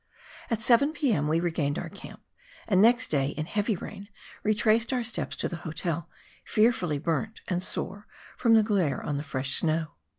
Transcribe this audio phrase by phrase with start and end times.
[0.49, 1.27] At 7 p.m.
[1.27, 2.23] we regained our camp,
[2.67, 4.09] and next day, in heavy rain,
[4.41, 6.09] retraced our steps to the hotel,
[6.43, 9.91] fearfully burnt and sore from the glare on the fresh snow.